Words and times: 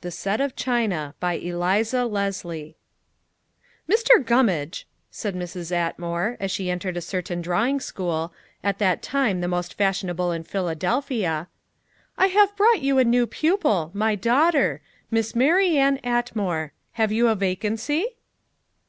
THE 0.00 0.10
SET 0.10 0.40
OF 0.40 0.56
CHINA 0.56 1.14
BY 1.20 1.34
ELIZA 1.38 2.06
LESLIE 2.06 2.74
"Mr. 3.88 4.24
Gummage," 4.24 4.84
said 5.12 5.36
Mrs. 5.36 5.70
Atmore, 5.70 6.36
as 6.40 6.50
she 6.50 6.68
entered 6.70 6.96
a 6.96 7.00
certain 7.00 7.40
drawing 7.40 7.78
school, 7.78 8.32
at 8.64 8.78
that 8.80 9.02
time 9.02 9.40
the 9.42 9.46
most 9.46 9.74
fashionable 9.74 10.32
in 10.32 10.42
Philadelphia, 10.42 11.46
"I 12.18 12.26
have 12.26 12.56
brought 12.56 12.82
you 12.82 12.98
a 12.98 13.04
new 13.04 13.28
pupil, 13.28 13.92
my 13.94 14.16
daughter, 14.16 14.82
Miss 15.08 15.36
Marianne 15.36 16.00
Atmore. 16.02 16.72
Have 16.94 17.12
you 17.12 17.28
a 17.28 17.36
vacancy?" 17.36 18.06